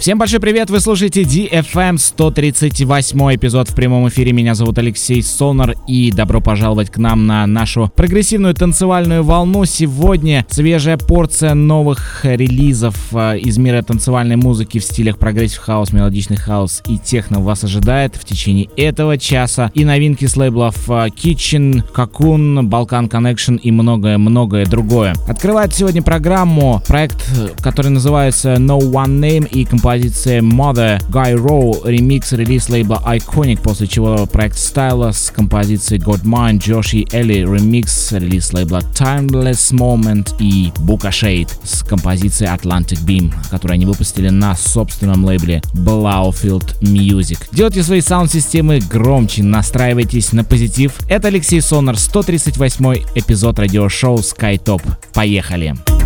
Всем 0.00 0.16
большой 0.16 0.40
привет, 0.40 0.70
вы 0.70 0.80
слушаете 0.80 1.24
DFM 1.24 1.98
138 1.98 3.36
эпизод 3.36 3.68
в 3.68 3.74
прямом 3.74 4.08
эфире. 4.08 4.32
Меня 4.32 4.54
зовут 4.54 4.78
Алексей 4.78 5.22
Сонар 5.22 5.74
и 5.86 6.10
добро 6.10 6.40
пожаловать 6.40 6.88
к 6.88 6.96
нам 6.96 7.26
на 7.26 7.46
нашу 7.46 7.92
прогрессивную 7.94 8.54
танцевальную 8.54 9.22
волну. 9.22 9.66
Сегодня 9.66 10.46
свежая 10.48 10.96
порция 10.96 11.52
новых 11.52 12.24
релизов 12.24 12.96
э, 13.12 13.40
из 13.40 13.58
мира 13.58 13.82
танцевальной 13.82 14.36
музыки 14.36 14.78
в 14.78 14.84
стилях 14.84 15.18
progressive 15.18 15.58
house, 15.58 15.92
мелодичный 15.92 16.38
хаус 16.38 16.80
и 16.88 16.96
техно 16.96 17.40
вас 17.40 17.64
ожидает 17.64 18.16
в 18.16 18.24
течение 18.24 18.70
этого 18.78 19.18
часа. 19.18 19.70
И 19.74 19.84
новинки 19.84 20.24
с 20.24 20.34
лейблов 20.34 20.88
э, 20.88 21.08
Kitchen, 21.08 21.84
Cocoon, 21.92 22.62
Balkan 22.62 23.10
Connection 23.10 23.58
и 23.58 23.70
многое-многое 23.70 24.64
другое. 24.64 25.14
Открывает 25.28 25.74
сегодня 25.74 26.00
программу 26.00 26.82
проект, 26.88 27.22
который 27.60 27.90
называется 27.90 28.54
No 28.54 28.78
One 28.78 29.20
Name 29.20 29.46
и 29.46 29.66
композиция 29.66 29.89
композиция 29.90 30.40
Mother 30.40 31.02
Guy 31.10 31.34
Rowe, 31.34 31.80
ремикс 31.84 32.30
релиз 32.30 32.68
лейбла 32.68 33.02
Iconic, 33.04 33.60
после 33.60 33.88
чего 33.88 34.24
проект 34.26 34.56
Styla 34.56 35.12
с 35.12 35.32
композицией 35.32 36.00
God 36.00 36.22
Mind, 36.22 36.60
Josh 36.60 36.96
и 36.96 37.08
Элли, 37.10 37.40
ремикс 37.40 38.12
релиз 38.12 38.52
лейбла 38.52 38.82
Timeless 38.94 39.72
Moment 39.72 40.36
и 40.38 40.70
Buka 40.78 41.10
Shade 41.10 41.50
с 41.64 41.82
композицией 41.82 42.54
Atlantic 42.54 43.04
Beam, 43.04 43.34
которую 43.50 43.74
они 43.74 43.84
выпустили 43.84 44.28
на 44.28 44.54
собственном 44.54 45.24
лейбле 45.24 45.60
Blaufield 45.74 46.78
Music. 46.80 47.38
Делайте 47.50 47.82
свои 47.82 48.00
саунд-системы 48.00 48.78
громче, 48.78 49.42
настраивайтесь 49.42 50.32
на 50.32 50.44
позитив. 50.44 50.92
Это 51.08 51.26
Алексей 51.26 51.60
Сонар, 51.60 51.98
138 51.98 52.94
эпизод 53.16 53.58
радиошоу 53.58 54.18
SkyTop. 54.18 54.82
Поехали! 55.12 55.74
Поехали! 55.74 55.99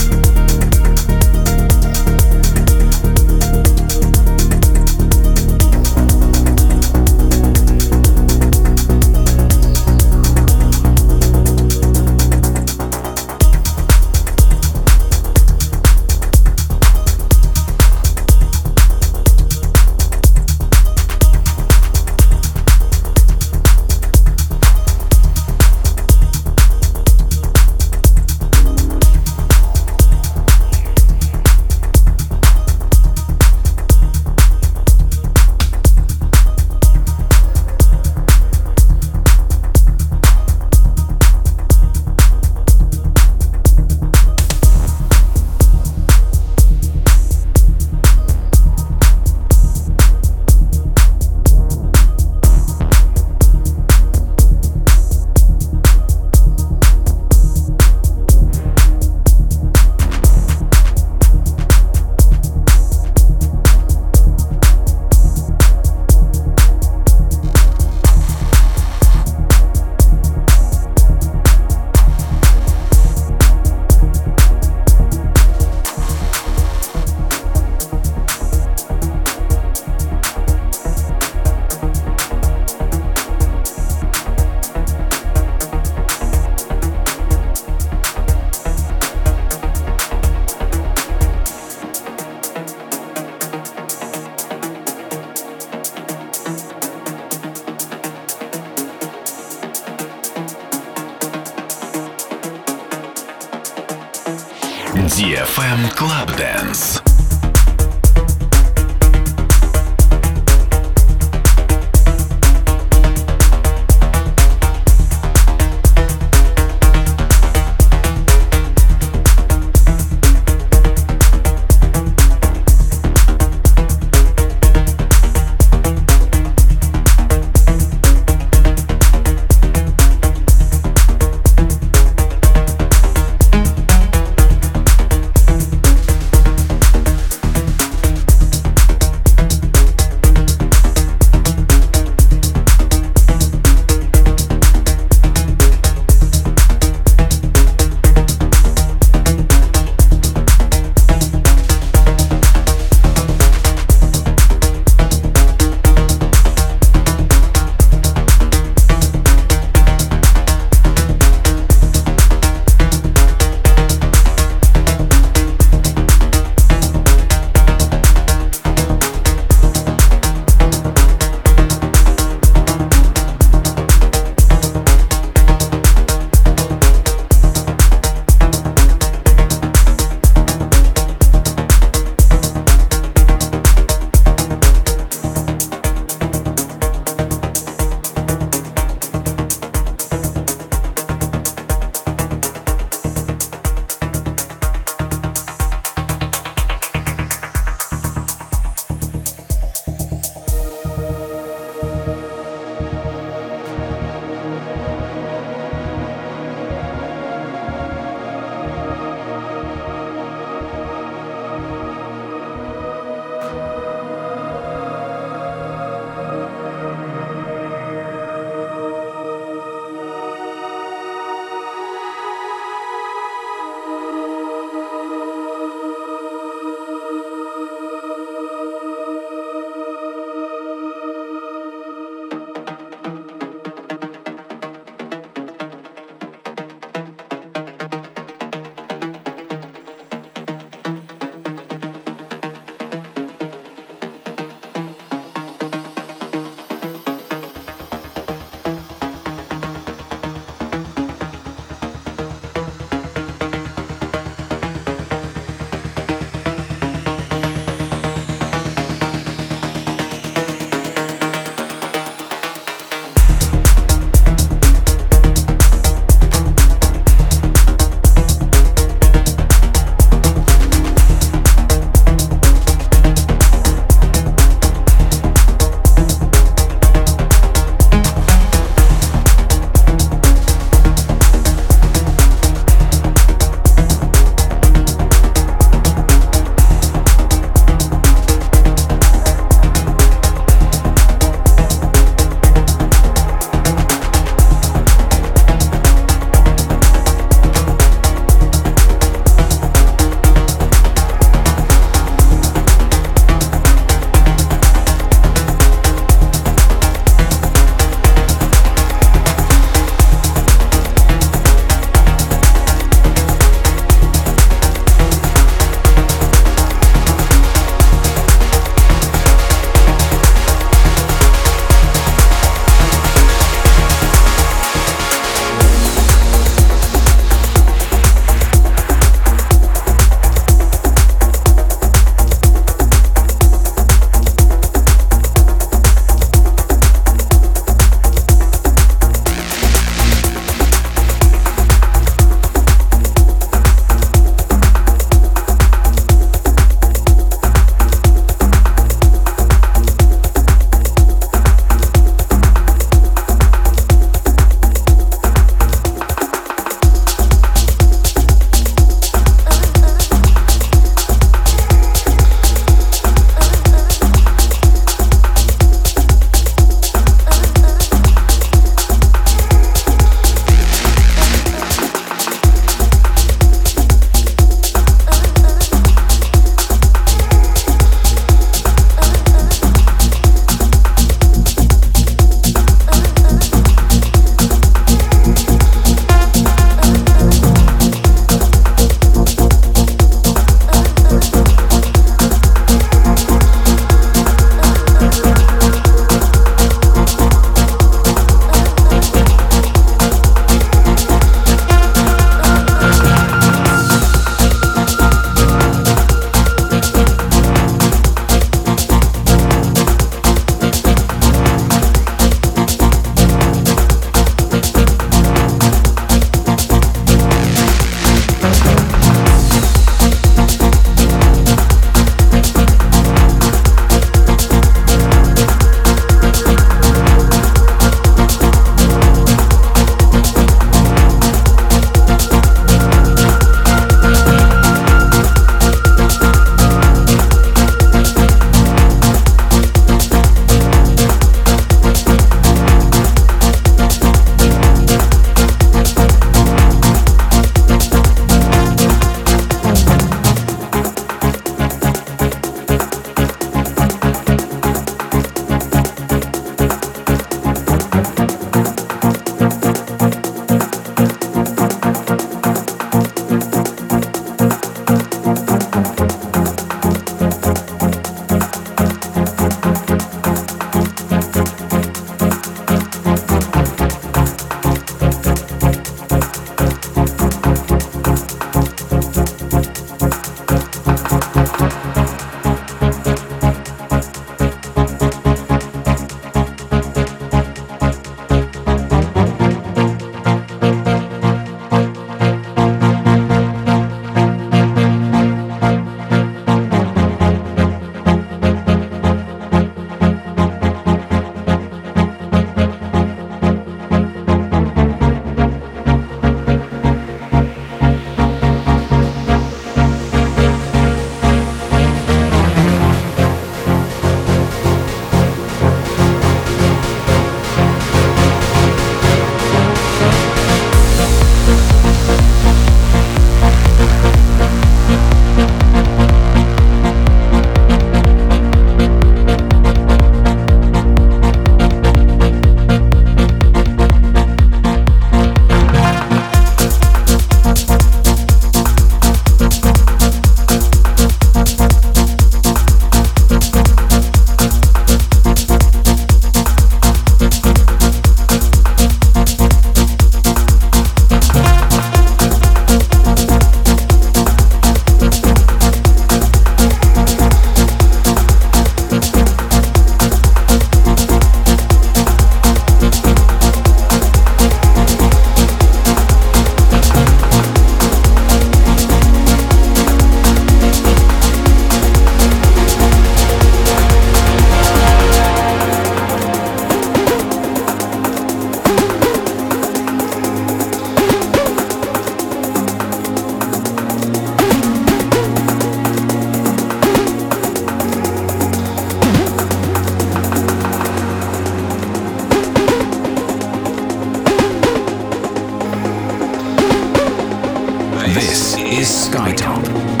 This 598.13 598.57
is 598.57 598.89
Skytop. 599.07 600.00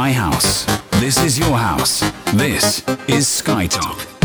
My 0.00 0.12
house. 0.12 0.64
This 0.92 1.22
is 1.22 1.38
your 1.38 1.58
house. 1.58 2.00
This 2.32 2.78
is 3.06 3.26
Skytop. 3.26 4.19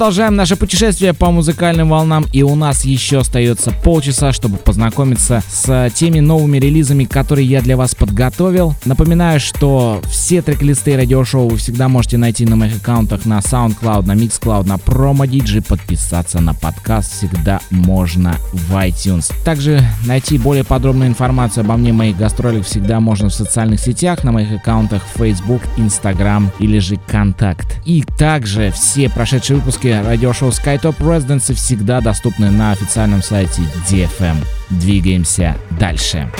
Продолжаем 0.00 0.34
наше 0.34 0.56
путешествие 0.56 1.12
по 1.12 1.30
музыкальным 1.30 1.90
волнам, 1.90 2.24
и 2.32 2.42
у 2.42 2.54
нас 2.54 2.86
еще 2.86 3.18
остается 3.18 3.70
полчаса, 3.70 4.32
чтобы 4.32 4.56
познакомиться 4.56 5.42
с 5.46 5.90
теми 5.90 6.20
новыми 6.20 6.56
релизами, 6.56 7.04
которые 7.04 7.46
я 7.46 7.60
для 7.60 7.76
вас 7.76 7.94
подготовил. 7.94 8.74
Напоминаю, 8.86 9.40
что 9.40 10.00
все 10.10 10.40
трек-листы 10.40 10.96
радиошоу 10.96 11.50
вы 11.50 11.58
всегда 11.58 11.88
можете 11.88 12.16
найти 12.16 12.46
на 12.46 12.56
моих 12.56 12.78
аккаунтах 12.78 13.26
на 13.26 13.40
SoundCloud, 13.40 14.06
на 14.06 14.12
MixCloud, 14.12 14.66
на 14.66 14.76
PromoDigi. 14.76 15.60
Подписаться 15.60 16.40
на 16.40 16.54
подкаст 16.54 17.12
всегда 17.12 17.60
можно 17.68 18.38
в 18.54 18.72
iTunes. 18.76 19.30
Также 19.44 19.84
найти 20.06 20.38
более 20.38 20.64
подробную 20.64 21.10
информацию 21.10 21.62
обо 21.62 21.76
мне, 21.76 21.92
моих 21.92 22.16
гастролях 22.16 22.64
всегда 22.64 23.00
можно 23.00 23.28
в 23.28 23.34
социальных 23.34 23.80
сетях, 23.80 24.24
на 24.24 24.32
моих 24.32 24.50
аккаунтах 24.50 25.02
Facebook, 25.18 25.60
Instagram 25.76 26.50
или 26.58 26.78
же 26.78 26.98
Контакт. 27.06 27.76
И 27.84 28.02
также 28.16 28.70
все 28.70 29.10
прошедшие 29.10 29.58
выпуски 29.58 29.89
радиошоу 29.92 30.50
SkyTop 30.50 30.98
Residency 30.98 31.54
всегда 31.54 32.00
доступны 32.00 32.50
на 32.50 32.72
официальном 32.72 33.22
сайте 33.22 33.62
DFM. 33.88 34.36
Двигаемся 34.70 35.56
дальше. 35.78 36.30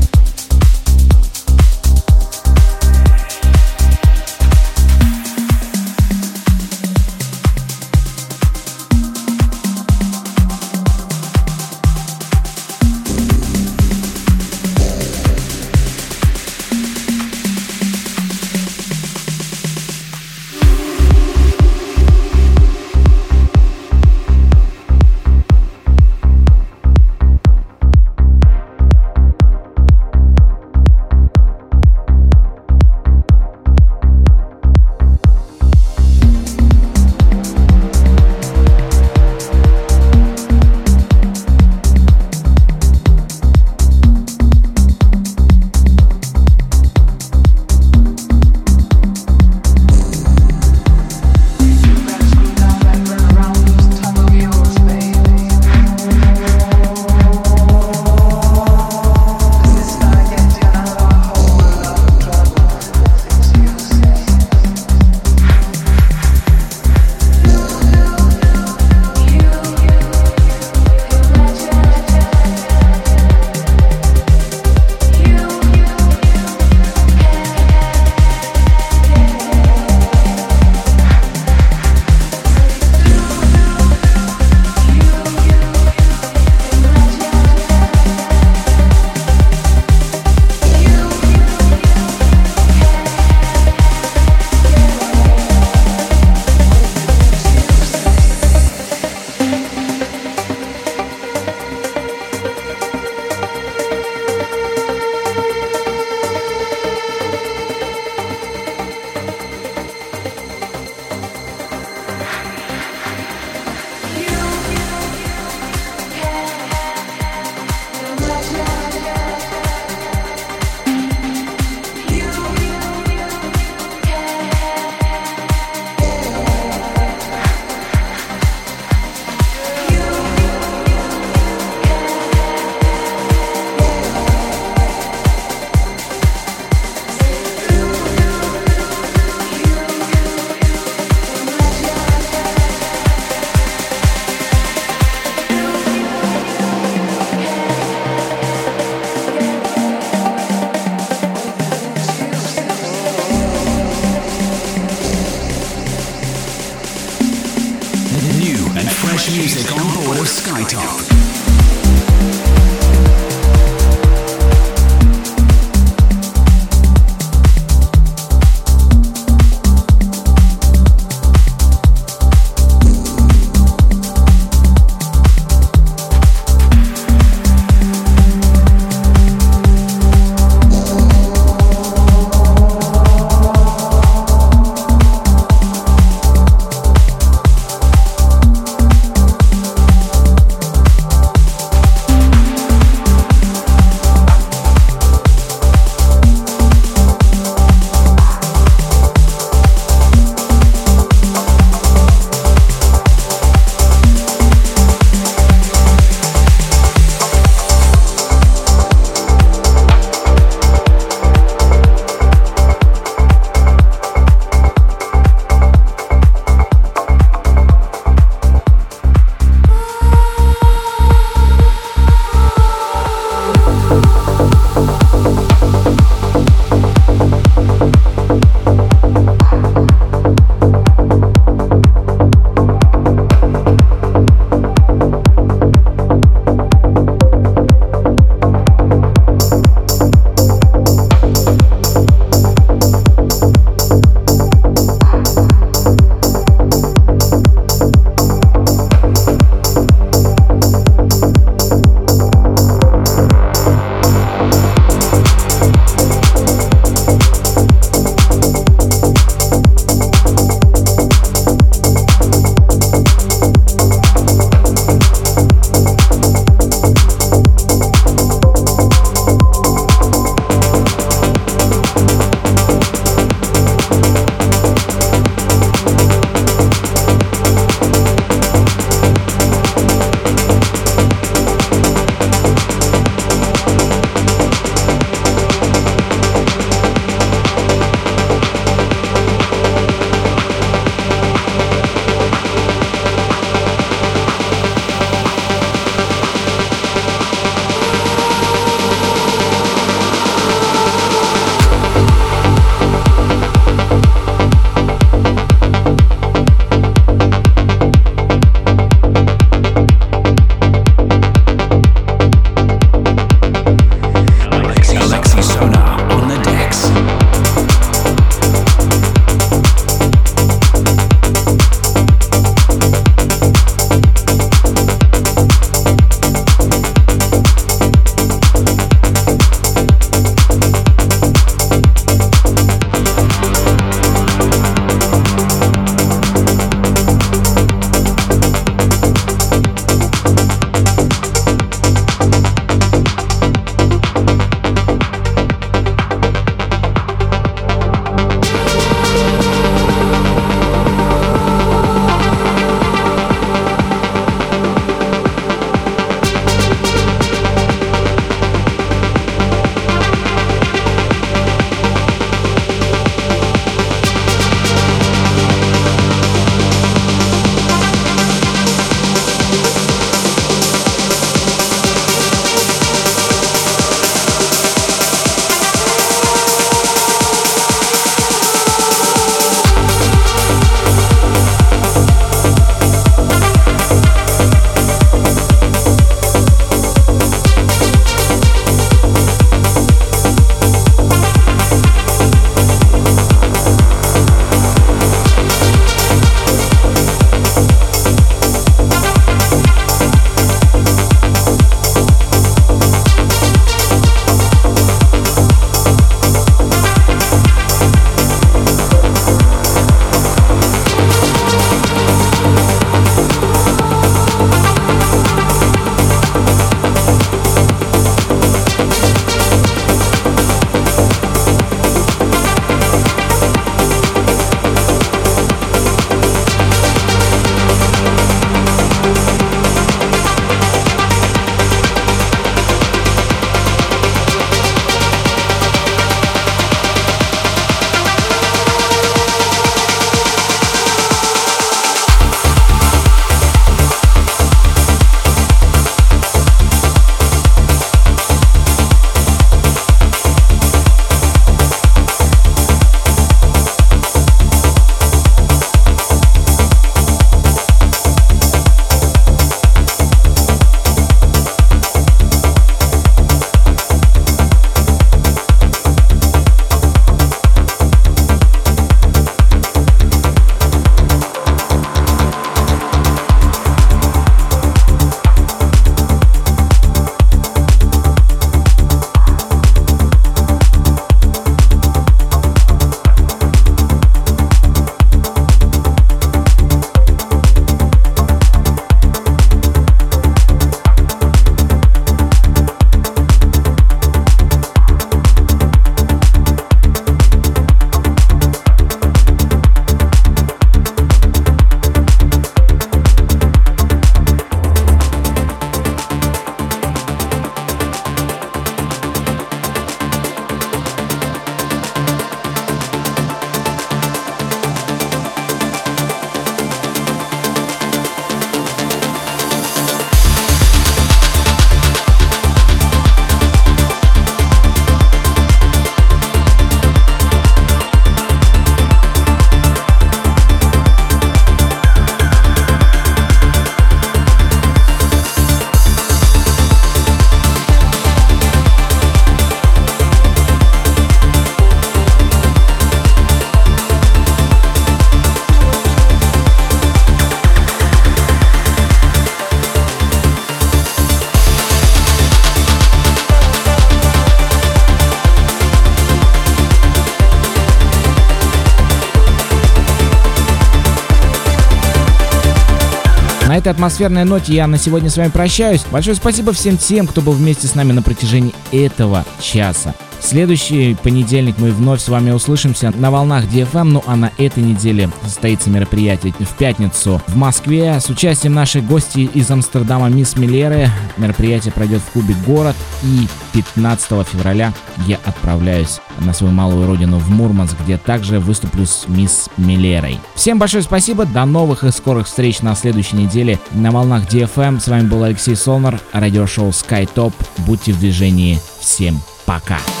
Этой 563.61 563.69
атмосферной 563.69 564.25
ноте 564.25 564.53
я 564.53 564.65
на 564.67 564.77
сегодня 564.77 565.09
с 565.09 565.17
вами 565.17 565.29
прощаюсь. 565.29 565.85
Большое 565.91 566.15
спасибо 566.15 566.51
всем 566.51 566.77
тем, 566.77 567.05
кто 567.07 567.21
был 567.21 567.33
вместе 567.33 567.67
с 567.67 567.75
нами 567.75 567.91
на 567.91 568.01
протяжении 568.01 568.53
этого 568.71 569.23
часа. 569.39 569.93
Следующий 570.21 570.95
понедельник 570.95 571.57
мы 571.57 571.71
вновь 571.71 572.01
с 572.01 572.07
вами 572.07 572.31
услышимся 572.31 572.93
на 572.95 573.09
волнах 573.11 573.45
DFM, 573.45 573.83
ну 573.83 574.03
а 574.05 574.15
на 574.15 574.31
этой 574.37 574.63
неделе 574.63 575.09
состоится 575.23 575.69
мероприятие 575.69 576.33
в 576.39 576.55
пятницу 576.55 577.21
в 577.27 577.35
Москве 577.35 577.99
с 577.99 578.07
участием 578.09 578.53
нашей 578.53 578.81
гости 578.81 579.29
из 579.33 579.49
Амстердама 579.49 580.09
Мисс 580.09 580.37
Миллеры. 580.37 580.89
Мероприятие 581.17 581.73
пройдет 581.73 582.01
в 582.01 582.11
клубе 582.11 582.35
«Город» 582.45 582.75
и 583.03 583.27
15 583.53 584.27
февраля 584.27 584.73
я 585.07 585.19
отправляюсь 585.25 585.99
на 586.19 586.33
свою 586.33 586.53
малую 586.53 586.85
родину 586.87 587.17
в 587.17 587.29
Мурманск, 587.29 587.75
где 587.83 587.97
также 587.97 588.39
выступлю 588.39 588.85
с 588.85 589.07
Мисс 589.07 589.49
Миллерой. 589.57 590.19
Всем 590.35 590.59
большое 590.59 590.83
спасибо, 590.83 591.25
до 591.25 591.45
новых 591.45 591.83
и 591.83 591.91
скорых 591.91 592.27
встреч 592.27 592.61
на 592.61 592.75
следующей 592.75 593.17
неделе 593.17 593.59
на 593.71 593.91
волнах 593.91 594.31
DFM. 594.31 594.79
С 594.79 594.87
вами 594.87 595.07
был 595.07 595.23
Алексей 595.23 595.55
Солнер, 595.55 595.99
радиошоу 596.13 596.69
SkyTop. 596.69 597.33
Будьте 597.65 597.91
в 597.91 597.99
движении. 597.99 598.59
Всем 598.79 599.19
пока. 599.45 599.79
Ladies 599.79 600.00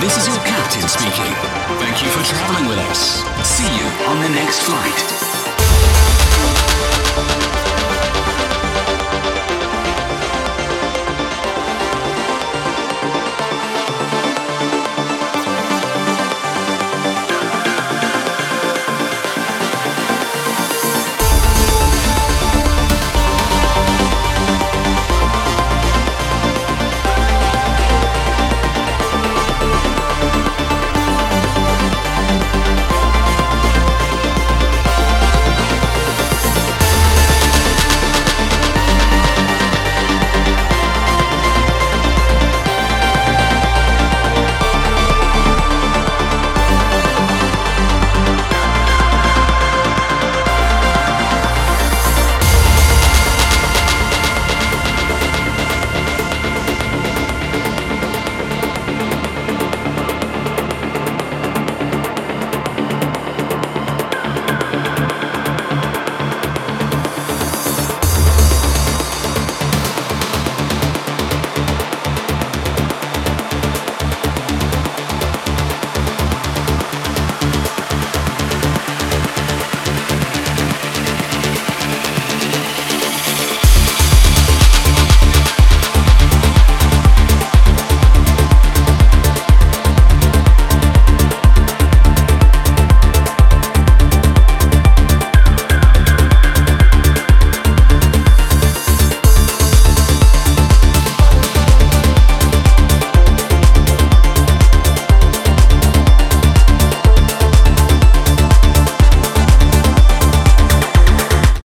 this 0.00 0.16
is 0.16 0.26
your 0.26 0.38
captain 0.44 0.88
speaking. 0.88 1.32
Thank 1.78 2.02
you 2.02 2.08
for 2.08 2.24
traveling 2.24 2.68
with 2.68 2.78
us. 2.88 3.22
See 3.46 3.64
you 3.64 3.86
on 4.08 4.22
the 4.22 4.30
next 4.30 4.62
flight. 4.62 5.29